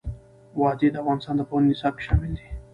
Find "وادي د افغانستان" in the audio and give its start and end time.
0.59-1.35